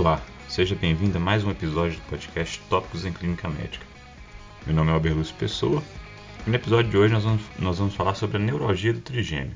Olá, 0.00 0.18
seja 0.48 0.74
bem-vindo 0.74 1.18
a 1.18 1.20
mais 1.20 1.44
um 1.44 1.50
episódio 1.50 1.98
do 1.98 2.08
podcast 2.08 2.58
Tópicos 2.70 3.04
em 3.04 3.12
Clínica 3.12 3.46
Médica. 3.50 3.84
Meu 4.64 4.74
nome 4.74 5.10
é 5.10 5.12
Lúcio 5.12 5.34
Pessoa 5.34 5.82
e 6.46 6.48
no 6.48 6.56
episódio 6.56 6.90
de 6.90 6.96
hoje 6.96 7.12
nós 7.12 7.22
vamos, 7.22 7.42
nós 7.58 7.78
vamos 7.78 7.94
falar 7.94 8.14
sobre 8.14 8.38
a 8.38 8.40
neuralgia 8.40 8.94
do 8.94 9.00
trigêmeo. 9.02 9.54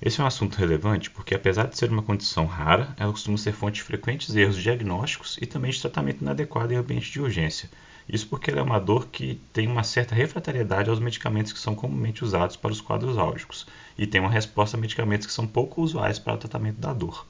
Esse 0.00 0.18
é 0.18 0.24
um 0.24 0.26
assunto 0.26 0.56
relevante 0.56 1.10
porque, 1.10 1.34
apesar 1.34 1.66
de 1.66 1.76
ser 1.76 1.90
uma 1.90 2.00
condição 2.00 2.46
rara, 2.46 2.94
ela 2.96 3.12
costuma 3.12 3.36
ser 3.36 3.52
fonte 3.52 3.74
de 3.74 3.82
frequentes 3.82 4.34
erros 4.34 4.56
diagnósticos 4.56 5.36
e 5.42 5.44
também 5.44 5.70
de 5.70 5.78
tratamento 5.78 6.22
inadequado 6.22 6.72
em 6.72 6.76
ambiente 6.76 7.12
de 7.12 7.20
urgência. 7.20 7.68
Isso 8.08 8.26
porque 8.28 8.50
ela 8.50 8.60
é 8.60 8.62
uma 8.62 8.80
dor 8.80 9.08
que 9.08 9.38
tem 9.52 9.66
uma 9.66 9.84
certa 9.84 10.14
refratariedade 10.14 10.88
aos 10.88 11.00
medicamentos 11.00 11.52
que 11.52 11.58
são 11.58 11.74
comumente 11.74 12.24
usados 12.24 12.56
para 12.56 12.72
os 12.72 12.80
quadros 12.80 13.18
álgicos 13.18 13.66
e 13.98 14.06
tem 14.06 14.22
uma 14.22 14.30
resposta 14.30 14.74
a 14.74 14.80
medicamentos 14.80 15.26
que 15.26 15.34
são 15.34 15.46
pouco 15.46 15.82
usuais 15.82 16.18
para 16.18 16.32
o 16.32 16.38
tratamento 16.38 16.80
da 16.80 16.94
dor. 16.94 17.26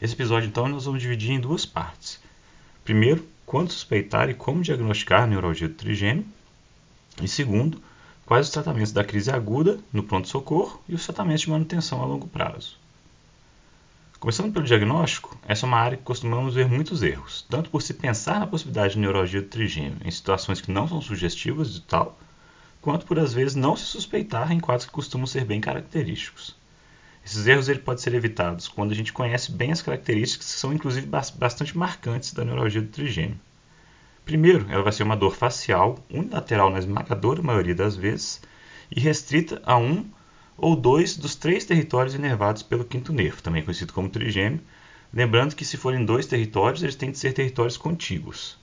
Esse 0.00 0.14
episódio, 0.14 0.48
então, 0.48 0.68
nós 0.68 0.84
vamos 0.84 1.02
dividir 1.02 1.32
em 1.32 1.40
duas 1.40 1.66
partes. 1.66 2.20
Primeiro, 2.84 3.26
quando 3.44 3.72
suspeitar 3.72 4.30
e 4.30 4.34
como 4.34 4.62
diagnosticar 4.62 5.22
a 5.22 5.26
neuralgia 5.26 5.68
do 5.68 5.74
trigêmeo. 5.74 6.24
E 7.20 7.26
segundo, 7.26 7.82
quais 8.24 8.46
os 8.46 8.52
tratamentos 8.52 8.92
da 8.92 9.02
crise 9.02 9.30
aguda 9.30 9.80
no 9.92 10.02
pronto-socorro 10.02 10.80
e 10.88 10.94
os 10.94 11.04
tratamentos 11.04 11.40
de 11.42 11.50
manutenção 11.50 12.02
a 12.02 12.06
longo 12.06 12.28
prazo. 12.28 12.76
Começando 14.20 14.52
pelo 14.52 14.66
diagnóstico, 14.66 15.38
essa 15.46 15.64
é 15.64 15.68
uma 15.68 15.78
área 15.78 15.96
que 15.96 16.02
costumamos 16.02 16.54
ver 16.54 16.68
muitos 16.68 17.02
erros, 17.02 17.46
tanto 17.48 17.70
por 17.70 17.80
se 17.80 17.94
pensar 17.94 18.38
na 18.38 18.46
possibilidade 18.46 18.94
de 18.94 19.00
neuralgia 19.00 19.40
do 19.40 19.48
trigêmeo 19.48 19.98
em 20.04 20.10
situações 20.10 20.60
que 20.60 20.70
não 20.70 20.86
são 20.86 21.00
sugestivas 21.00 21.72
de 21.72 21.80
tal, 21.80 22.18
quanto 22.82 23.06
por 23.06 23.18
às 23.18 23.32
vezes 23.32 23.54
não 23.54 23.74
se 23.74 23.84
suspeitar 23.84 24.52
em 24.52 24.60
quadros 24.60 24.86
que 24.86 24.92
costumam 24.92 25.26
ser 25.26 25.44
bem 25.44 25.60
característicos. 25.60 26.57
Esses 27.28 27.46
erros 27.46 27.68
ele 27.68 27.80
podem 27.80 28.02
ser 28.02 28.14
evitados 28.14 28.68
quando 28.68 28.92
a 28.92 28.94
gente 28.94 29.12
conhece 29.12 29.52
bem 29.52 29.70
as 29.70 29.82
características 29.82 30.46
que 30.46 30.58
são 30.58 30.72
inclusive 30.72 31.06
bastante 31.06 31.76
marcantes 31.76 32.32
da 32.32 32.42
neuralgia 32.42 32.80
do 32.80 32.88
trigêmeo. 32.88 33.38
Primeiro, 34.24 34.64
ela 34.70 34.82
vai 34.82 34.92
ser 34.92 35.02
uma 35.02 35.14
dor 35.14 35.36
facial, 35.36 36.02
unilateral 36.08 36.70
na 36.70 36.78
esmagadora 36.78 37.42
maioria 37.42 37.74
das 37.74 37.94
vezes, 37.94 38.40
e 38.90 38.98
restrita 38.98 39.60
a 39.66 39.76
um 39.76 40.06
ou 40.56 40.74
dois 40.74 41.18
dos 41.18 41.34
três 41.34 41.66
territórios 41.66 42.14
inervados 42.14 42.62
pelo 42.62 42.82
quinto 42.82 43.12
nervo, 43.12 43.42
também 43.42 43.62
conhecido 43.62 43.92
como 43.92 44.08
trigêmeo, 44.08 44.62
lembrando 45.12 45.54
que 45.54 45.66
se 45.66 45.76
forem 45.76 46.06
dois 46.06 46.24
territórios, 46.24 46.82
eles 46.82 46.96
têm 46.96 47.12
que 47.12 47.18
ser 47.18 47.34
territórios 47.34 47.76
contíguos. 47.76 48.56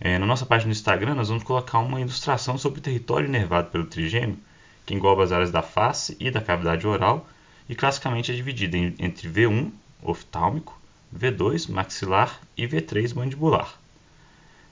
É, 0.00 0.18
na 0.18 0.26
nossa 0.26 0.44
página 0.44 0.72
do 0.72 0.76
Instagram, 0.76 1.14
nós 1.14 1.28
vamos 1.28 1.44
colocar 1.44 1.78
uma 1.78 2.00
ilustração 2.00 2.58
sobre 2.58 2.80
o 2.80 2.82
território 2.82 3.28
inervado 3.28 3.70
pelo 3.70 3.86
trigêmeo, 3.86 4.36
que 4.84 4.94
engloba 4.94 5.22
as 5.22 5.30
áreas 5.30 5.52
da 5.52 5.62
face 5.62 6.16
e 6.18 6.28
da 6.28 6.40
cavidade 6.40 6.84
oral, 6.84 7.24
e 7.68 7.74
classicamente 7.74 8.30
é 8.30 8.34
dividida 8.34 8.76
entre 8.76 9.28
V1, 9.28 9.70
oftálmico, 10.02 10.78
V2, 11.16 11.70
maxilar 11.70 12.40
e 12.56 12.66
V3, 12.66 13.14
mandibular. 13.14 13.78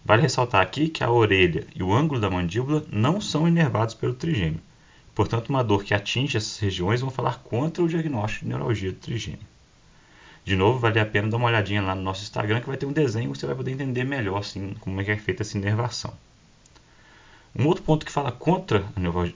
Vale 0.05 0.23
ressaltar 0.23 0.61
aqui 0.61 0.89
que 0.89 1.03
a 1.03 1.11
orelha 1.11 1.67
e 1.75 1.83
o 1.83 1.93
ângulo 1.93 2.21
da 2.21 2.29
mandíbula 2.29 2.85
não 2.91 3.21
são 3.21 3.49
inervados 3.49 3.95
pelo 3.95 4.13
trigêmeo. 4.13 4.61
Portanto, 5.15 5.49
uma 5.49 5.65
dor 5.65 5.85
que 5.85 5.95
atinge 5.95 6.37
essas 6.37 6.59
regiões 6.59 7.01
vão 7.01 7.11
falar 7.11 7.39
contra 7.39 7.83
o 7.83 7.89
diagnóstico 7.89 8.45
de 8.45 8.51
neuralgia 8.51 8.93
do 8.93 8.99
trigêmeo. 8.99 9.47
De 10.45 10.57
novo, 10.57 10.79
vale 10.79 11.01
a 11.01 11.07
pena 11.07 11.29
dar 11.29 11.39
uma 11.39 11.47
olhadinha 11.47 11.81
lá 11.81 11.95
no 11.95 12.03
nosso 12.03 12.23
Instagram 12.23 12.61
que 12.61 12.67
vai 12.67 12.77
ter 12.77 12.85
um 12.85 12.93
desenho 12.93 13.33
que 13.33 13.39
você 13.39 13.47
vai 13.47 13.55
poder 13.55 13.71
entender 13.71 14.05
melhor 14.05 14.39
assim, 14.39 14.75
como 14.81 15.01
é 15.01 15.05
que 15.05 15.11
é 15.11 15.17
feita 15.17 15.43
essa 15.43 15.57
inervação. 15.57 16.13
Um 17.57 17.67
outro 17.67 17.83
ponto 17.83 18.05
que 18.05 18.13
fala 18.13 18.31
contra 18.31 18.85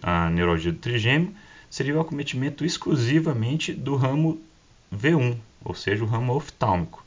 a 0.03 0.29
neuralgia 0.29 0.73
do 0.73 0.79
trigêmeo 0.79 1.33
seria 1.71 1.97
o 1.97 2.01
acometimento 2.01 2.65
exclusivamente 2.65 3.73
do 3.73 3.97
ramo 3.97 4.41
V1, 4.95 5.37
ou 5.65 5.75
seja, 5.75 6.03
o 6.05 6.07
ramo 6.07 6.35
oftálmico, 6.35 7.05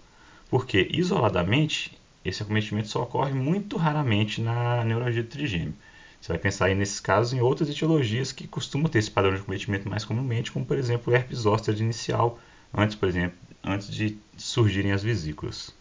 porque 0.50 0.88
isoladamente 0.92 1.98
esse 2.24 2.44
acometimento 2.44 2.88
só 2.88 3.04
ocorre 3.04 3.34
muito 3.34 3.78
raramente 3.78 4.42
na 4.42 4.84
neuralgia 4.84 5.24
do 5.24 5.30
trigêmeo. 5.30 5.74
Você 6.22 6.34
vai 6.34 6.38
pensar 6.38 6.66
aí 6.66 6.76
nesses 6.76 7.00
casos 7.00 7.34
em 7.34 7.42
outras 7.42 7.68
etiologias 7.68 8.32
que 8.32 8.48
costumam 8.48 8.88
ter 8.88 9.00
esse 9.00 9.10
padrão 9.10 9.34
de 9.34 9.42
acometimento 9.42 9.90
mais 9.90 10.06
comumente, 10.06 10.52
como 10.52 10.64
por 10.64 10.78
exemplo 10.78 11.12
o 11.12 11.16
herpes 11.16 11.40
zoster 11.40 11.76
inicial, 11.80 12.40
antes, 12.72 12.96
por 12.96 13.10
exemplo, 13.10 13.38
antes 13.64 13.90
de 13.90 14.18
surgirem 14.38 14.92
as 14.92 15.02
vesículas. 15.02 15.74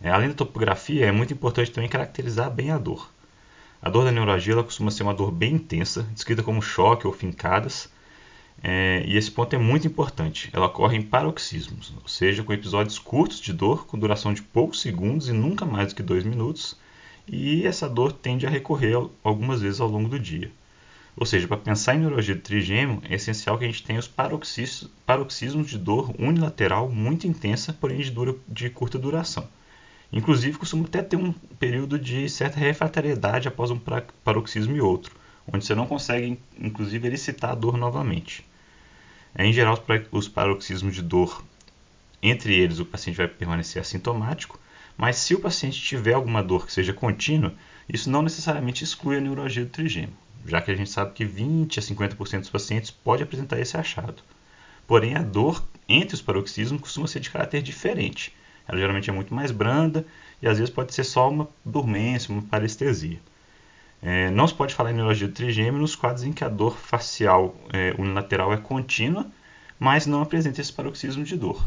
É, 0.00 0.10
além 0.10 0.28
da 0.28 0.34
topografia, 0.34 1.06
é 1.06 1.12
muito 1.12 1.34
importante 1.34 1.70
também 1.70 1.90
caracterizar 1.90 2.50
bem 2.50 2.70
a 2.70 2.78
dor. 2.78 3.10
A 3.80 3.88
dor 3.88 4.04
da 4.04 4.10
neuralgia 4.10 4.54
ela 4.54 4.64
costuma 4.64 4.90
ser 4.90 5.04
uma 5.04 5.14
dor 5.14 5.30
bem 5.30 5.54
intensa, 5.54 6.02
descrita 6.12 6.42
como 6.42 6.60
choque 6.60 7.06
ou 7.06 7.12
fincadas, 7.12 7.88
é, 8.62 9.04
e 9.06 9.16
esse 9.16 9.30
ponto 9.30 9.54
é 9.54 9.58
muito 9.58 9.86
importante. 9.86 10.50
Ela 10.52 10.66
ocorre 10.66 10.96
em 10.96 11.02
paroxismos, 11.02 11.94
ou 12.02 12.08
seja, 12.08 12.42
com 12.42 12.52
episódios 12.52 12.98
curtos 12.98 13.40
de 13.40 13.52
dor, 13.52 13.86
com 13.86 13.98
duração 13.98 14.34
de 14.34 14.42
poucos 14.42 14.80
segundos 14.80 15.28
e 15.28 15.32
nunca 15.32 15.64
mais 15.64 15.88
do 15.88 15.94
que 15.94 16.02
dois 16.02 16.24
minutos, 16.24 16.76
e 17.26 17.64
essa 17.66 17.88
dor 17.88 18.12
tende 18.12 18.46
a 18.46 18.50
recorrer 18.50 18.94
algumas 19.22 19.60
vezes 19.60 19.80
ao 19.80 19.88
longo 19.88 20.08
do 20.08 20.18
dia. 20.18 20.50
Ou 21.16 21.26
seja, 21.26 21.48
para 21.48 21.56
pensar 21.56 21.94
em 21.94 21.98
neurologia 21.98 22.34
de 22.34 22.40
trigêmeo, 22.40 23.02
é 23.08 23.14
essencial 23.14 23.58
que 23.58 23.64
a 23.64 23.66
gente 23.68 23.82
tenha 23.82 23.98
os 23.98 24.08
paroxismos, 24.08 24.90
paroxismos 25.04 25.68
de 25.68 25.76
dor 25.76 26.14
unilateral 26.18 26.88
muito 26.88 27.26
intensa, 27.26 27.72
porém 27.72 27.98
de, 27.98 28.10
dura, 28.10 28.34
de 28.48 28.70
curta 28.70 28.98
duração. 28.98 29.48
Inclusive, 30.12 30.56
costuma 30.56 30.86
até 30.86 31.02
ter 31.02 31.16
um 31.16 31.32
período 31.32 31.98
de 31.98 32.28
certa 32.28 32.58
refratariedade 32.58 33.46
após 33.46 33.70
um 33.70 33.78
paroxismo 34.24 34.74
e 34.74 34.80
outro, 34.80 35.14
onde 35.52 35.64
você 35.64 35.74
não 35.74 35.86
consegue, 35.86 36.38
inclusive, 36.58 37.06
elicitar 37.06 37.50
a 37.50 37.54
dor 37.54 37.76
novamente. 37.76 38.46
É, 39.34 39.44
em 39.44 39.52
geral, 39.52 39.82
os 40.10 40.26
paroxismos 40.26 40.94
de 40.94 41.02
dor, 41.02 41.44
entre 42.22 42.54
eles, 42.54 42.78
o 42.78 42.86
paciente 42.86 43.16
vai 43.16 43.28
permanecer 43.28 43.80
assintomático, 43.80 44.58
mas 44.96 45.16
se 45.16 45.34
o 45.34 45.40
paciente 45.40 45.80
tiver 45.80 46.14
alguma 46.14 46.42
dor 46.42 46.66
que 46.66 46.72
seja 46.72 46.92
contínua, 46.92 47.54
isso 47.88 48.10
não 48.10 48.22
necessariamente 48.22 48.82
exclui 48.82 49.18
a 49.18 49.20
neurologia 49.20 49.64
do 49.64 49.70
trigêmeo, 49.70 50.16
já 50.46 50.60
que 50.60 50.70
a 50.70 50.74
gente 50.74 50.90
sabe 50.90 51.12
que 51.12 51.24
20 51.24 51.78
a 51.78 51.82
50% 51.82 52.40
dos 52.40 52.50
pacientes 52.50 52.90
pode 52.90 53.22
apresentar 53.22 53.60
esse 53.60 53.76
achado. 53.76 54.22
Porém, 54.86 55.14
a 55.14 55.22
dor 55.22 55.62
entre 55.88 56.14
os 56.14 56.22
paroxismos 56.22 56.80
costuma 56.80 57.06
ser 57.06 57.20
de 57.20 57.30
caráter 57.30 57.62
diferente, 57.62 58.34
ela 58.68 58.78
geralmente 58.78 59.08
é 59.08 59.12
muito 59.12 59.34
mais 59.34 59.50
branda 59.50 60.06
e 60.42 60.46
às 60.46 60.58
vezes 60.58 60.72
pode 60.72 60.94
ser 60.94 61.04
só 61.04 61.28
uma 61.28 61.48
dormência, 61.64 62.32
uma 62.32 62.42
parestesia. 62.42 63.18
É, 64.00 64.30
não 64.30 64.46
se 64.46 64.54
pode 64.54 64.74
falar 64.74 64.90
em 64.92 64.94
neurologia 64.94 65.26
do 65.26 65.34
trigêmeo 65.34 65.80
nos 65.80 65.96
quadros 65.96 66.22
em 66.22 66.32
que 66.32 66.44
a 66.44 66.48
dor 66.48 66.76
facial 66.76 67.56
é, 67.72 67.94
unilateral 67.98 68.52
é 68.52 68.56
contínua, 68.56 69.26
mas 69.78 70.06
não 70.06 70.22
apresenta 70.22 70.60
esse 70.60 70.72
paroxismo 70.72 71.24
de 71.24 71.36
dor. 71.36 71.64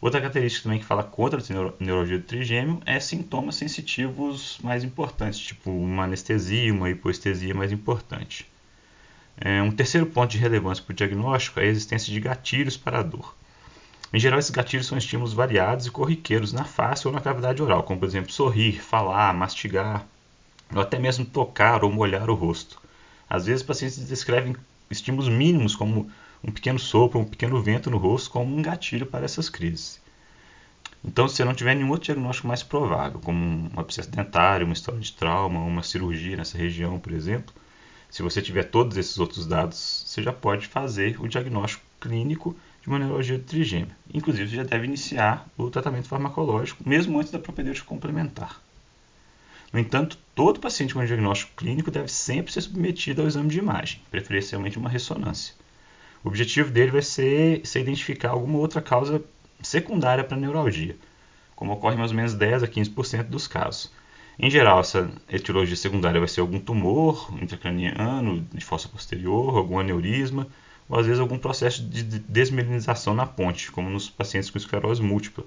Outra 0.00 0.20
característica 0.20 0.64
também 0.64 0.78
que 0.78 0.84
fala 0.84 1.02
contra 1.02 1.40
a 1.40 1.72
neurologia 1.80 2.18
do 2.18 2.24
trigêmeo 2.24 2.80
é 2.84 3.00
sintomas 3.00 3.56
sensitivos 3.56 4.58
mais 4.62 4.84
importantes, 4.84 5.40
tipo 5.40 5.70
uma 5.70 6.04
anestesia, 6.04 6.72
uma 6.72 6.90
hipoestesia 6.90 7.54
mais 7.54 7.72
importante. 7.72 8.46
É, 9.40 9.62
um 9.62 9.70
terceiro 9.70 10.06
ponto 10.06 10.30
de 10.30 10.38
relevância 10.38 10.84
para 10.84 10.92
o 10.92 10.96
diagnóstico 10.96 11.58
é 11.58 11.64
a 11.64 11.66
existência 11.66 12.12
de 12.12 12.20
gatilhos 12.20 12.76
para 12.76 13.00
a 13.00 13.02
dor. 13.02 13.34
Em 14.12 14.18
geral, 14.18 14.38
esses 14.38 14.50
gatilhos 14.50 14.86
são 14.86 14.96
estímulos 14.96 15.32
variados 15.32 15.86
e 15.86 15.90
corriqueiros 15.90 16.52
na 16.52 16.64
face 16.64 17.06
ou 17.06 17.12
na 17.12 17.20
cavidade 17.20 17.62
oral, 17.62 17.82
como 17.82 17.98
por 17.98 18.06
exemplo 18.06 18.32
sorrir, 18.32 18.80
falar, 18.80 19.34
mastigar, 19.34 20.06
ou 20.72 20.80
até 20.80 20.98
mesmo 20.98 21.24
tocar 21.24 21.84
ou 21.84 21.90
molhar 21.90 22.30
o 22.30 22.34
rosto. 22.34 22.80
Às 23.28 23.46
vezes, 23.46 23.62
pacientes 23.62 23.98
descrevem 24.06 24.54
estímulos 24.90 25.28
mínimos, 25.28 25.74
como 25.74 26.10
um 26.42 26.52
pequeno 26.52 26.78
sopro, 26.78 27.18
um 27.18 27.24
pequeno 27.24 27.60
vento 27.60 27.90
no 27.90 27.96
rosto, 27.96 28.30
como 28.30 28.54
um 28.54 28.62
gatilho 28.62 29.06
para 29.06 29.24
essas 29.24 29.48
crises. 29.48 30.00
Então, 31.04 31.28
se 31.28 31.36
você 31.36 31.44
não 31.44 31.54
tiver 31.54 31.74
nenhum 31.74 31.90
outro 31.90 32.06
diagnóstico 32.06 32.48
mais 32.48 32.62
provável, 32.62 33.20
como 33.20 33.38
um 33.38 33.70
abscesso 33.76 34.10
dentário, 34.10 34.64
uma 34.64 34.72
história 34.72 35.00
de 35.00 35.12
trauma, 35.12 35.60
uma 35.60 35.82
cirurgia 35.82 36.36
nessa 36.36 36.56
região, 36.56 36.98
por 36.98 37.12
exemplo, 37.12 37.54
se 38.08 38.22
você 38.22 38.40
tiver 38.40 38.64
todos 38.64 38.96
esses 38.96 39.18
outros 39.18 39.44
dados, 39.44 40.04
você 40.06 40.22
já 40.22 40.32
pode 40.32 40.66
fazer 40.66 41.20
o 41.20 41.28
diagnóstico 41.28 41.84
clínico 42.00 42.56
de 42.84 42.88
uma 42.90 42.98
neurologia 42.98 43.38
de 43.38 43.44
trigêmeo. 43.44 43.96
Inclusive, 44.12 44.50
você 44.50 44.56
já 44.56 44.62
deve 44.62 44.84
iniciar 44.84 45.48
o 45.56 45.70
tratamento 45.70 46.06
farmacológico, 46.06 46.86
mesmo 46.86 47.18
antes 47.18 47.32
da 47.32 47.38
propedêutica 47.38 47.86
complementar. 47.86 48.60
No 49.72 49.80
entanto, 49.80 50.18
todo 50.34 50.60
paciente 50.60 50.92
com 50.92 51.02
diagnóstico 51.02 51.52
clínico 51.56 51.90
deve 51.90 52.08
sempre 52.08 52.52
ser 52.52 52.60
submetido 52.60 53.22
ao 53.22 53.26
exame 53.26 53.48
de 53.48 53.58
imagem, 53.58 54.02
preferencialmente 54.10 54.78
uma 54.78 54.90
ressonância. 54.90 55.54
O 56.22 56.28
objetivo 56.28 56.70
dele 56.70 56.90
vai 56.90 57.00
ser, 57.00 57.66
ser 57.66 57.80
identificar 57.80 58.30
alguma 58.30 58.58
outra 58.58 58.82
causa 58.82 59.24
secundária 59.62 60.22
para 60.22 60.36
a 60.36 60.40
neuralgia, 60.40 60.94
como 61.56 61.72
ocorre 61.72 61.94
em 61.94 61.98
mais 61.98 62.10
ou 62.10 62.16
menos 62.18 62.34
10 62.34 62.64
a 62.64 62.68
15% 62.68 63.24
dos 63.24 63.46
casos. 63.46 63.90
Em 64.38 64.50
geral, 64.50 64.80
essa 64.80 65.10
etiologia 65.30 65.76
secundária 65.76 66.20
vai 66.20 66.28
ser 66.28 66.40
algum 66.40 66.60
tumor 66.60 67.32
intracraniano, 67.40 68.46
de 68.52 68.62
fossa 68.62 68.88
posterior, 68.88 69.56
algum 69.56 69.78
aneurisma, 69.78 70.46
ou 70.88 70.98
às 70.98 71.06
vezes 71.06 71.20
algum 71.20 71.38
processo 71.38 71.82
de 71.82 72.02
desmelinização 72.02 73.14
na 73.14 73.26
ponte, 73.26 73.70
como 73.72 73.88
nos 73.90 74.10
pacientes 74.10 74.50
com 74.50 74.58
esclerose 74.58 75.02
múltipla. 75.02 75.44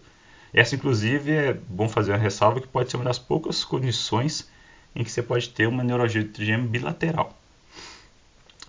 Essa, 0.54 0.76
inclusive, 0.76 1.32
é 1.32 1.54
bom 1.54 1.88
fazer 1.88 2.12
uma 2.12 2.18
ressalva 2.18 2.62
que 2.62 2.68
pode 2.68 2.90
ser 2.90 2.98
uma 2.98 3.06
das 3.06 3.20
poucas 3.20 3.64
condições 3.64 4.50
em 4.96 5.04
que 5.04 5.12
você 5.12 5.22
pode 5.22 5.50
ter 5.50 5.68
uma 5.68 5.84
neurologia 5.84 6.24
de 6.24 6.30
trigêmeo 6.30 6.68
bilateral. 6.68 7.38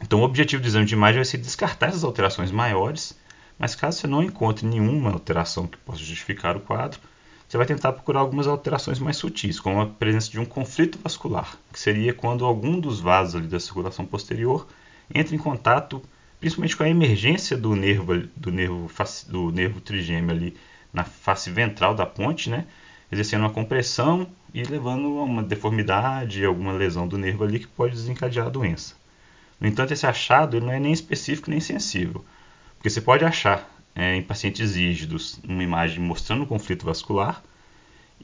Então, 0.03 0.20
o 0.20 0.25
objetivo 0.25 0.62
do 0.62 0.69
exame 0.69 0.85
de 0.85 0.94
imagem 0.94 1.17
vai 1.17 1.25
ser 1.25 1.38
descartar 1.38 1.88
essas 1.88 2.05
alterações 2.05 2.50
maiores, 2.50 3.17
Mas 3.59 3.75
caso 3.75 3.99
você 3.99 4.06
não 4.06 4.23
encontre 4.23 4.64
nenhuma 4.64 5.11
alteração 5.11 5.67
que 5.67 5.76
possa 5.79 5.99
justificar 5.99 6.56
o 6.56 6.61
quadro, 6.61 7.00
você 7.49 7.56
vai 7.56 7.67
tentar 7.67 7.93
procurar 7.93 8.21
algumas 8.21 8.47
alterações 8.47 8.99
mais 9.00 9.17
sutis, 9.17 9.59
como 9.59 9.81
a 9.81 9.87
presença 9.87 10.31
de 10.31 10.38
um 10.38 10.44
conflito 10.44 10.99
vascular, 11.03 11.56
que 11.73 11.81
seria 11.81 12.14
quando 12.14 12.44
algum 12.44 12.79
dos 12.79 13.00
vasos 13.00 13.47
da 13.47 13.59
circulação 13.59 14.06
posterior 14.06 14.69
entra 15.12 15.35
em 15.35 15.38
contato, 15.38 16.00
principalmente 16.40 16.76
com 16.76 16.85
a 16.85 16.88
emergência 16.88 17.56
do 17.56 17.75
nervo 17.75 18.17
do 18.37 18.50
nervo 18.50 18.90
do 19.29 19.50
nervo 19.50 19.81
trigêmeo 19.81 20.31
ali 20.31 20.56
na 20.93 21.05
face 21.05 21.50
ventral 21.50 21.94
da 21.94 22.06
ponte, 22.06 22.49
né? 22.49 22.67
exercendo 23.11 23.40
uma 23.43 23.50
compressão 23.50 24.29
e 24.52 24.62
levando 24.62 25.19
a 25.19 25.25
uma 25.25 25.43
deformidade, 25.43 26.44
alguma 26.44 26.73
lesão 26.73 27.08
do 27.08 27.19
nervo 27.19 27.44
ali 27.44 27.58
que 27.58 27.67
pode 27.67 27.94
desencadear 27.94 28.46
a 28.46 28.50
doença. 28.50 28.94
No 29.61 29.67
entanto, 29.67 29.93
esse 29.93 30.06
achado 30.06 30.61
não 30.61 30.70
é 30.70 30.79
nem 30.79 30.93
específico 30.93 31.50
nem 31.50 31.61
sensível, 31.61 32.25
porque 32.76 32.90
você 32.90 33.00
pode 33.00 33.25
achar 33.25 33.69
é, 33.94 34.14
em 34.14 34.23
pacientes 34.23 34.76
rígidos 34.76 35.40
uma 35.43 35.62
imagem 35.62 36.00
mostrando 36.00 36.43
um 36.43 36.46
conflito 36.46 36.85
vascular 36.85 37.43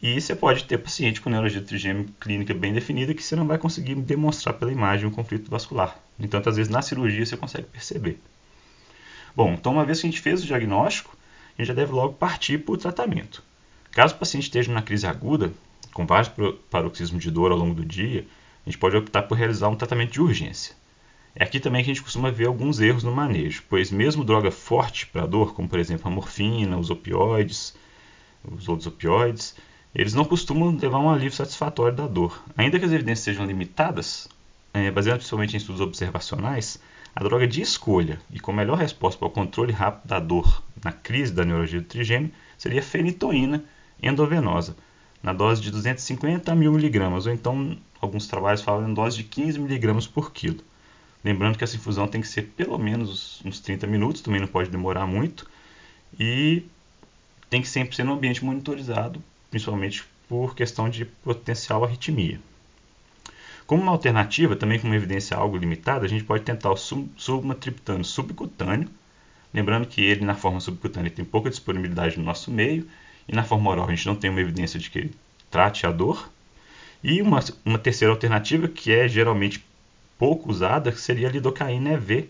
e 0.02 0.20
você 0.20 0.34
pode 0.34 0.64
ter 0.64 0.78
paciente 0.78 1.20
com 1.20 1.30
neurologia 1.30 1.62
trigêmeo 1.62 2.06
clínica 2.20 2.52
bem 2.52 2.72
definida 2.72 3.14
que 3.14 3.22
você 3.22 3.36
não 3.36 3.46
vai 3.46 3.58
conseguir 3.58 3.94
demonstrar 3.94 4.54
pela 4.54 4.72
imagem 4.72 5.06
um 5.06 5.10
conflito 5.10 5.50
vascular. 5.50 5.98
Entanto, 6.18 6.48
às 6.48 6.56
vezes 6.56 6.70
na 6.70 6.82
cirurgia 6.82 7.24
você 7.24 7.36
consegue 7.36 7.66
perceber. 7.68 8.18
Bom, 9.34 9.54
então 9.54 9.72
uma 9.72 9.84
vez 9.84 10.00
que 10.00 10.06
a 10.06 10.10
gente 10.10 10.20
fez 10.20 10.42
o 10.42 10.46
diagnóstico, 10.46 11.16
a 11.56 11.62
gente 11.62 11.68
já 11.68 11.74
deve 11.74 11.92
logo 11.92 12.14
partir 12.14 12.58
para 12.58 12.74
o 12.74 12.76
tratamento. 12.76 13.42
Caso 13.92 14.14
o 14.14 14.18
paciente 14.18 14.44
esteja 14.44 14.70
numa 14.70 14.82
crise 14.82 15.06
aguda, 15.06 15.52
com 15.92 16.04
vários 16.04 16.30
paroxismos 16.68 17.22
de 17.22 17.30
dor 17.30 17.52
ao 17.52 17.58
longo 17.58 17.74
do 17.74 17.84
dia, 17.84 18.26
a 18.66 18.70
gente 18.70 18.78
pode 18.78 18.96
optar 18.96 19.22
por 19.22 19.36
realizar 19.36 19.68
um 19.68 19.76
tratamento 19.76 20.12
de 20.12 20.20
urgência. 20.20 20.74
É 21.36 21.44
aqui 21.44 21.58
também 21.58 21.82
que 21.82 21.90
a 21.90 21.94
gente 21.94 22.02
costuma 22.02 22.30
ver 22.30 22.46
alguns 22.46 22.80
erros 22.80 23.02
no 23.02 23.12
manejo, 23.12 23.62
pois 23.68 23.90
mesmo 23.90 24.24
droga 24.24 24.50
forte 24.50 25.06
para 25.06 25.26
dor, 25.26 25.54
como 25.54 25.68
por 25.68 25.78
exemplo 25.78 26.06
a 26.06 26.10
morfina, 26.10 26.78
os 26.78 26.90
opioides, 26.90 27.74
os 28.44 28.68
outros 28.68 28.86
opioides, 28.86 29.56
eles 29.94 30.12
não 30.12 30.24
costumam 30.24 30.76
levar 30.76 30.98
um 30.98 31.10
alívio 31.10 31.32
satisfatório 31.32 31.96
da 31.96 32.06
dor. 32.06 32.42
Ainda 32.56 32.78
que 32.78 32.84
as 32.84 32.92
evidências 32.92 33.24
sejam 33.24 33.46
limitadas, 33.46 34.28
é, 34.72 34.90
baseadas 34.90 35.22
principalmente 35.22 35.54
em 35.54 35.58
estudos 35.58 35.80
observacionais, 35.80 36.80
a 37.14 37.22
droga 37.22 37.46
de 37.46 37.62
escolha 37.62 38.20
e 38.32 38.40
com 38.40 38.52
melhor 38.52 38.76
resposta 38.76 39.18
para 39.18 39.28
o 39.28 39.30
controle 39.30 39.72
rápido 39.72 40.08
da 40.08 40.18
dor 40.18 40.62
na 40.82 40.90
crise 40.90 41.32
da 41.32 41.44
neurologia 41.44 41.80
do 41.80 41.86
trigêmeo 41.86 42.32
seria 42.58 42.82
fenitoína, 42.82 43.62
endovenosa, 44.02 44.76
na 45.22 45.32
dose 45.32 45.62
de 45.62 45.70
250 45.70 46.50
a 46.50 46.54
1000 46.54 46.74
mg, 46.74 47.28
ou 47.28 47.32
então 47.32 47.78
alguns 48.00 48.26
trabalhos 48.26 48.62
falam 48.62 48.88
em 48.88 48.92
dose 48.92 49.18
de 49.18 49.24
15 49.24 49.60
mg 49.60 50.08
por 50.08 50.32
quilo. 50.32 50.60
Lembrando 51.24 51.56
que 51.56 51.64
essa 51.64 51.76
infusão 51.76 52.08
tem 52.08 52.20
que 52.20 52.28
ser 52.28 52.42
pelo 52.56 52.76
menos 52.78 53.40
uns 53.44 53.60
30 53.60 53.86
minutos, 53.86 54.20
também 54.20 54.40
não 54.40 54.48
pode 54.48 54.68
demorar 54.68 55.06
muito, 55.06 55.48
e 56.18 56.64
tem 57.48 57.62
que 57.62 57.68
sempre 57.68 57.94
ser 57.94 58.04
no 58.04 58.12
ambiente 58.12 58.44
monitorizado, 58.44 59.22
principalmente 59.54 60.04
por 60.28 60.52
questão 60.52 60.90
de 60.90 61.04
potencial 61.04 61.84
arritmia. 61.84 62.40
Como 63.68 63.80
uma 63.80 63.92
alternativa, 63.92 64.56
também 64.56 64.80
com 64.80 64.88
uma 64.88 64.96
evidência 64.96 65.36
algo 65.36 65.56
limitada, 65.56 66.04
a 66.04 66.08
gente 66.08 66.24
pode 66.24 66.42
tentar 66.42 66.72
o 66.72 66.76
sumatriptano 66.76 68.04
subcutâneo, 68.04 68.90
lembrando 69.52 69.86
que 69.86 70.02
ele 70.02 70.24
na 70.24 70.34
forma 70.34 70.58
subcutânea 70.58 71.08
tem 71.08 71.24
pouca 71.24 71.48
disponibilidade 71.48 72.18
no 72.18 72.24
nosso 72.24 72.50
meio 72.50 72.84
e 73.28 73.32
na 73.32 73.44
forma 73.44 73.70
oral 73.70 73.86
a 73.86 73.90
gente 73.90 74.04
não 74.06 74.16
tem 74.16 74.28
uma 74.28 74.40
evidência 74.40 74.76
de 74.76 74.90
que 74.90 74.98
ele 74.98 75.14
trate 75.52 75.86
a 75.86 75.92
dor. 75.92 76.28
E 77.00 77.22
uma, 77.22 77.38
uma 77.64 77.78
terceira 77.78 78.12
alternativa, 78.12 78.66
que 78.66 78.90
é 78.90 79.06
geralmente 79.06 79.64
pouco 80.18 80.50
usada, 80.50 80.90
seria 80.96 81.28
a 81.28 81.30
lidocaína 81.30 81.92
EV, 81.92 82.28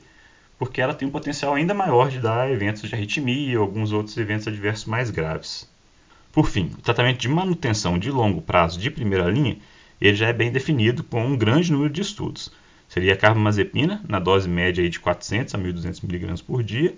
porque 0.59 0.79
ela 0.79 0.93
tem 0.93 1.09
um 1.09 1.11
potencial 1.11 1.55
ainda 1.55 1.73
maior 1.73 2.11
de 2.11 2.20
dar 2.20 2.50
eventos 2.50 2.87
de 2.87 2.94
arritmia 2.94 3.55
e 3.55 3.56
alguns 3.56 3.93
outros 3.93 4.15
eventos 4.19 4.47
adversos 4.47 4.85
mais 4.85 5.11
graves. 5.11 5.73
Por 6.34 6.48
fim, 6.48 6.72
o 6.76 6.82
tratamento 6.82 7.20
de 7.20 7.28
manutenção 7.28 7.96
de 7.96 8.10
longo 8.10 8.42
prazo 8.42 8.81
de 8.81 8.90
primeira 8.90 9.31
linha, 9.31 9.56
ele 10.00 10.16
já 10.16 10.26
é 10.26 10.32
bem 10.32 10.50
definido 10.50 11.04
com 11.04 11.25
um 11.25 11.36
grande 11.36 11.70
número 11.70 11.92
de 11.92 12.00
estudos. 12.00 12.50
Seria 12.88 13.12
a 13.12 13.16
carbamazepina, 13.16 14.02
na 14.08 14.19
dose 14.19 14.48
média 14.48 14.90
de 14.90 14.98
400 14.98 15.54
a 15.54 15.58
1.200 15.58 16.02
mg 16.02 16.42
por 16.42 16.64
dia, 16.64 16.96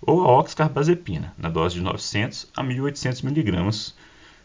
ou 0.00 0.22
a 0.22 0.38
oxcarbazepina, 0.38 1.34
na 1.36 1.48
dose 1.48 1.74
de 1.74 1.80
900 1.80 2.48
a 2.56 2.62
1.800 2.62 3.24
mg, 3.24 3.92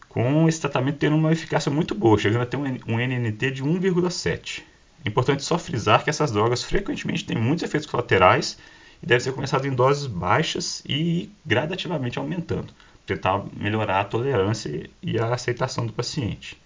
com 0.08 0.48
esse 0.48 0.60
tratamento 0.60 0.98
tendo 0.98 1.14
uma 1.14 1.30
eficácia 1.30 1.70
muito 1.70 1.94
boa, 1.94 2.18
chegando 2.18 2.42
a 2.42 2.46
ter 2.46 2.56
um 2.56 2.98
NNT 2.98 3.50
de 3.52 3.62
1,7. 3.62 4.62
É 5.04 5.08
importante 5.08 5.44
só 5.44 5.56
frisar 5.56 6.02
que 6.02 6.10
essas 6.10 6.32
drogas 6.32 6.64
frequentemente 6.64 7.24
têm 7.24 7.38
muitos 7.38 7.62
efeitos 7.62 7.88
colaterais 7.88 8.58
e 9.00 9.06
deve 9.06 9.22
ser 9.22 9.32
começado 9.32 9.68
em 9.68 9.72
doses 9.72 10.08
baixas 10.08 10.82
e 10.84 11.30
gradativamente 11.46 12.18
aumentando, 12.18 12.74
tentar 13.16 13.44
melhorar 13.56 14.00
a 14.00 14.04
tolerância 14.04 14.88
e 15.02 15.18
a 15.18 15.34
aceitação 15.34 15.86
do 15.86 15.92
paciente. 15.92 16.60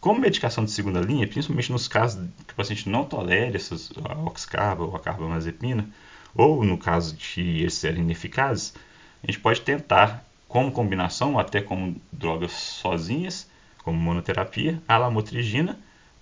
Como 0.00 0.20
medicação 0.20 0.64
de 0.64 0.70
segunda 0.70 1.00
linha, 1.00 1.26
principalmente 1.26 1.72
nos 1.72 1.88
casos 1.88 2.28
que 2.46 2.52
o 2.52 2.56
paciente 2.56 2.88
não 2.88 3.04
tolere 3.04 3.56
essas, 3.56 3.90
a 4.04 4.18
oxcarba 4.20 4.84
ou 4.84 4.94
a 4.94 5.00
carbamazepina, 5.00 5.88
ou 6.34 6.62
no 6.64 6.76
caso 6.76 7.16
de 7.16 7.40
eles 7.40 7.74
serem 7.74 8.02
ineficazes, 8.02 8.74
a 9.22 9.26
gente 9.26 9.40
pode 9.40 9.62
tentar, 9.62 10.24
como 10.46 10.70
combinação, 10.70 11.38
até 11.38 11.62
como 11.62 11.96
drogas 12.12 12.52
sozinhas, 12.52 13.48
como 13.82 13.98
monoterapia, 13.98 14.82
a 14.86 14.98
lamotrigina, 14.98 15.78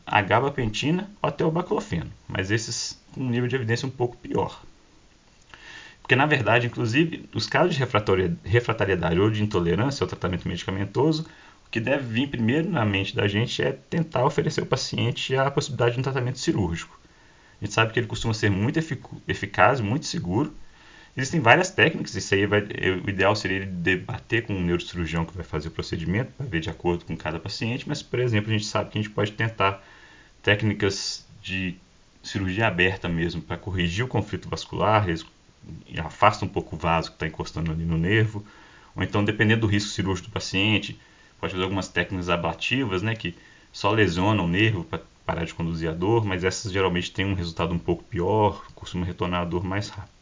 a 0.07 0.21
gabapentina 0.21 1.11
ou 1.21 1.29
até 1.29 1.45
o 1.45 1.51
baclofeno, 1.51 2.11
mas 2.29 2.51
esses 2.51 3.01
com 3.13 3.21
um 3.21 3.31
nível 3.31 3.49
de 3.49 3.57
evidência 3.57 3.87
um 3.87 3.91
pouco 3.91 4.17
pior. 4.17 4.63
Porque, 6.03 6.17
na 6.17 6.27
verdade, 6.27 6.67
inclusive, 6.67 7.29
os 7.33 7.47
casos 7.47 7.75
de 7.75 7.83
refratariedade 8.45 9.21
ou 9.21 9.31
de 9.31 9.43
intolerância 9.43 10.03
ao 10.03 10.09
tratamento 10.09 10.47
medicamentoso, 10.49 11.27
o 11.67 11.71
que 11.71 11.81
deve 11.81 12.05
vir 12.05 12.29
primeiro 12.29 12.69
na 12.69 12.85
mente 12.85 13.15
da 13.15 13.27
gente 13.29 13.63
é 13.63 13.73
tentar 13.73 14.25
oferecer 14.27 14.61
ao 14.61 14.67
paciente 14.67 15.35
a 15.37 15.51
possibilidade 15.51 15.95
de 15.95 16.01
um 16.01 16.03
tratamento 16.03 16.39
cirúrgico. 16.39 16.99
A 17.61 17.65
gente 17.65 17.73
sabe 17.75 17.93
que 17.93 18.01
ele 18.01 18.09
costuma 18.09 18.35
ser 18.35 18.51
muito 18.51 18.79
eficaz, 19.29 19.81
muito 19.81 20.05
seguro. 20.07 20.53
Existem 21.17 21.41
várias 21.41 21.71
técnicas, 21.71 22.15
isso 22.15 22.35
aí 22.35 22.47
vai, 22.47 22.63
o 22.63 23.09
ideal 23.09 23.37
seria 23.37 23.59
ele 23.59 23.67
debater 23.67 24.45
com 24.45 24.55
um 24.55 24.63
neurocirurgião 24.63 25.25
que 25.25 25.37
vai 25.37 25.45
fazer 25.45 25.69
o 25.69 25.71
procedimento, 25.71 26.33
para 26.33 26.47
ver 26.47 26.61
de 26.61 26.71
acordo 26.71 27.05
com 27.05 27.17
cada 27.17 27.39
paciente, 27.39 27.89
mas, 27.89 28.03
por 28.03 28.19
exemplo, 28.19 28.51
a 28.51 28.53
gente 28.53 28.67
sabe 28.67 28.91
que 28.91 28.99
a 28.99 29.03
gente 29.03 29.13
pode 29.13 29.33
tentar 29.33 29.83
técnicas 30.43 31.25
de 31.43 31.77
cirurgia 32.23 32.67
aberta 32.67 33.09
mesmo, 33.09 33.43
para 33.43 33.57
corrigir 33.57 34.05
o 34.05 34.09
conflito 34.09 34.49
vascular, 34.49 35.07
afasta 35.99 36.45
um 36.45 36.49
pouco 36.49 36.77
o 36.77 36.79
vaso 36.79 37.11
que 37.11 37.17
está 37.17 37.27
encostando 37.27 37.71
ali 37.71 37.85
no 37.85 37.97
nervo, 37.97 38.45
ou 38.95 39.03
então, 39.03 39.25
dependendo 39.25 39.63
do 39.63 39.67
risco 39.67 39.91
cirúrgico 39.91 40.29
do 40.29 40.33
paciente, 40.33 40.99
pode 41.41 41.53
fazer 41.53 41.65
algumas 41.65 41.89
técnicas 41.89 42.29
ablativas, 42.29 43.03
né, 43.03 43.15
que 43.15 43.35
só 43.73 43.91
lesionam 43.91 44.45
o 44.45 44.49
nervo 44.49 44.85
para 44.85 45.01
parar 45.25 45.45
de 45.45 45.55
conduzir 45.55 45.89
a 45.89 45.93
dor, 45.93 46.25
mas 46.25 46.45
essas 46.45 46.73
geralmente 46.73 47.11
têm 47.11 47.25
um 47.25 47.35
resultado 47.35 47.73
um 47.73 47.79
pouco 47.79 48.03
pior, 48.05 48.67
costuma 48.75 49.07
retornar 49.07 49.43
a 49.43 49.45
dor 49.45 49.65
mais 49.65 49.89
rápido. 49.89 50.13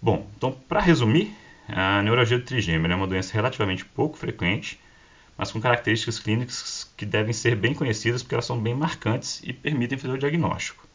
Bom, 0.00 0.26
então 0.36 0.52
para 0.68 0.80
resumir, 0.80 1.34
a 1.68 2.02
neuralgia 2.02 2.38
do 2.38 2.44
trigêmeo 2.44 2.90
é 2.90 2.94
uma 2.94 3.06
doença 3.06 3.32
relativamente 3.34 3.84
pouco 3.84 4.16
frequente, 4.16 4.78
mas 5.36 5.50
com 5.50 5.60
características 5.60 6.18
clínicas 6.18 6.90
que 6.96 7.04
devem 7.04 7.32
ser 7.32 7.56
bem 7.56 7.74
conhecidas 7.74 8.22
porque 8.22 8.34
elas 8.34 8.44
são 8.44 8.58
bem 8.58 8.74
marcantes 8.74 9.42
e 9.42 9.52
permitem 9.52 9.98
fazer 9.98 10.14
o 10.14 10.18
diagnóstico. 10.18 10.86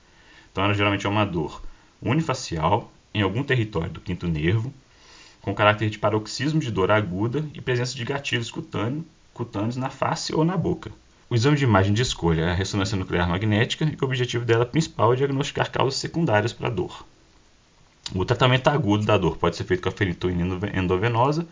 Então 0.52 0.64
ela 0.64 0.74
geralmente 0.74 1.06
é 1.06 1.10
uma 1.10 1.26
dor 1.26 1.62
unifacial 2.02 2.92
em 3.14 3.22
algum 3.22 3.44
território 3.44 3.92
do 3.92 4.02
quinto 4.02 4.28
nervo, 4.28 4.74
com 5.42 5.54
caráter 5.54 5.90
de 5.90 5.98
paroxismo 5.98 6.60
de 6.60 6.72
dor 6.72 6.92
aguda 6.92 7.46
e 7.54 7.62
presença 7.62 7.96
de 7.96 8.04
gatilhos 8.04 8.52
cutâneos 8.52 9.76
na 9.78 9.90
face 9.90 10.36
ou 10.36 10.44
na 10.44 10.58
boca. 10.58 10.92
O 11.30 11.36
exame 11.36 11.58
de 11.58 11.64
imagem 11.64 11.94
de 11.94 12.02
escolha 12.02 12.42
é 12.42 12.52
a 12.52 12.56
ressonância 12.56 12.98
nuclear 12.98 13.30
magnética 13.30 13.86
e 13.86 13.96
o 14.00 14.06
objetivo 14.06 14.44
dela 14.46 14.66
principal 14.66 15.14
é 15.14 15.16
diagnosticar 15.16 15.72
causas 15.72 16.00
secundárias 16.00 16.52
para 16.52 16.68
a 16.68 16.72
dor. 16.72 17.06
O 18.16 18.26
tratamento 18.26 18.68
agudo 18.68 19.06
da 19.06 19.18
dor 19.18 19.38
pode 19.38 19.56
ser 19.56 19.64
feito 19.64 19.84
com 19.84 19.90
a 19.90 19.92
fenitoína 19.92 20.60
endovenosa, 20.74 21.48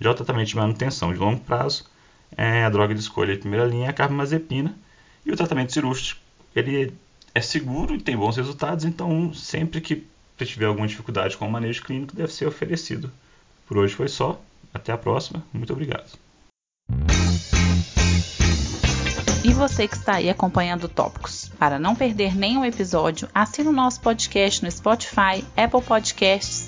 já 0.00 0.10
o 0.10 0.14
tratamento 0.14 0.48
de 0.48 0.56
manutenção 0.56 1.12
de 1.12 1.18
longo 1.18 1.40
prazo 1.40 1.84
é 2.36 2.64
a 2.64 2.70
droga 2.70 2.94
de 2.94 3.00
escolha 3.00 3.34
de 3.34 3.40
primeira 3.40 3.66
linha 3.66 3.86
é 3.86 3.88
a 3.90 3.92
carbamazepina 3.92 4.76
e 5.26 5.32
o 5.32 5.36
tratamento 5.36 5.72
cirúrgico 5.72 6.20
ele 6.54 6.94
é 7.34 7.40
seguro 7.40 7.94
e 7.94 8.00
tem 8.00 8.16
bons 8.16 8.36
resultados, 8.36 8.84
então 8.84 9.32
sempre 9.34 9.80
que 9.80 10.06
você 10.38 10.46
tiver 10.46 10.66
alguma 10.66 10.86
dificuldade 10.86 11.36
com 11.36 11.46
o 11.46 11.50
manejo 11.50 11.82
clínico 11.82 12.14
deve 12.14 12.32
ser 12.32 12.46
oferecido. 12.46 13.10
Por 13.66 13.76
hoje 13.76 13.94
foi 13.94 14.08
só, 14.08 14.40
até 14.72 14.92
a 14.92 14.98
próxima, 14.98 15.42
muito 15.52 15.72
obrigado. 15.72 16.10
E 19.44 19.52
você 19.52 19.88
que 19.88 19.96
está 19.96 20.16
aí 20.16 20.30
acompanhando 20.30 20.88
Tópicos. 20.88 21.50
Para 21.58 21.78
não 21.78 21.94
perder 21.94 22.36
nenhum 22.36 22.64
episódio, 22.64 23.28
assine 23.34 23.68
o 23.68 23.72
nosso 23.72 24.00
podcast 24.00 24.62
no 24.62 24.70
Spotify, 24.70 25.44
Apple 25.56 25.82
Podcasts, 25.82 26.67